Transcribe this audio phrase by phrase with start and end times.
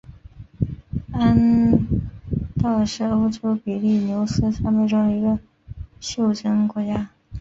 [1.13, 1.71] 安
[2.59, 5.37] 道尔是欧洲比利牛斯山脉中的一个
[5.99, 7.11] 袖珍国家。